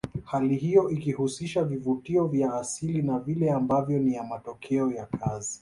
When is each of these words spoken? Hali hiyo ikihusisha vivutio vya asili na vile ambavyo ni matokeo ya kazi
Hali 0.23 0.55
hiyo 0.57 0.89
ikihusisha 0.89 1.63
vivutio 1.63 2.27
vya 2.27 2.53
asili 2.53 3.01
na 3.01 3.19
vile 3.19 3.51
ambavyo 3.51 3.99
ni 3.99 4.19
matokeo 4.29 4.91
ya 4.91 5.05
kazi 5.05 5.49